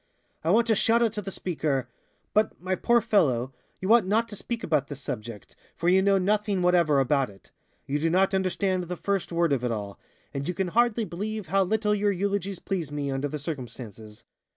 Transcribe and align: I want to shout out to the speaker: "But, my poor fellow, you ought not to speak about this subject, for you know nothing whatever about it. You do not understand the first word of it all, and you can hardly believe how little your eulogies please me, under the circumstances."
I 0.43 0.49
want 0.49 0.65
to 0.65 0.73
shout 0.73 1.03
out 1.03 1.13
to 1.13 1.21
the 1.21 1.29
speaker: 1.29 1.87
"But, 2.33 2.59
my 2.59 2.73
poor 2.73 3.01
fellow, 3.01 3.53
you 3.79 3.93
ought 3.93 4.07
not 4.07 4.27
to 4.29 4.35
speak 4.35 4.63
about 4.63 4.87
this 4.87 4.99
subject, 4.99 5.55
for 5.75 5.89
you 5.89 6.01
know 6.01 6.17
nothing 6.17 6.63
whatever 6.63 6.99
about 6.99 7.29
it. 7.29 7.51
You 7.85 7.99
do 7.99 8.09
not 8.09 8.33
understand 8.33 8.85
the 8.85 8.97
first 8.97 9.31
word 9.31 9.53
of 9.53 9.63
it 9.63 9.71
all, 9.71 9.99
and 10.33 10.47
you 10.47 10.55
can 10.55 10.69
hardly 10.69 11.05
believe 11.05 11.49
how 11.49 11.63
little 11.63 11.93
your 11.93 12.11
eulogies 12.11 12.57
please 12.57 12.91
me, 12.91 13.11
under 13.11 13.27
the 13.27 13.37
circumstances." 13.37 14.23